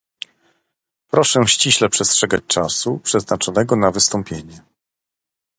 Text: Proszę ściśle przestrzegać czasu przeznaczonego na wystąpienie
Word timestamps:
Proszę 1.07 1.47
ściśle 1.47 1.89
przestrzegać 1.89 2.41
czasu 2.47 2.99
przeznaczonego 3.03 3.75
na 3.75 3.91
wystąpienie 3.91 4.63